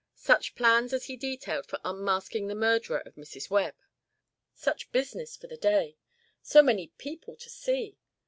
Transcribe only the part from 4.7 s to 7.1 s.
business for the day! So many